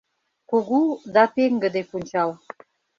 КУГУ 0.49 0.81
ДА 1.15 1.23
ПЕҤГЫДЕ 1.35 1.81
ПУНЧАЛ 1.89 2.31